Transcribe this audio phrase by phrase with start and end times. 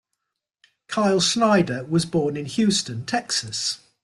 [0.87, 3.81] Kyle Snyder was born in Houston, Texas.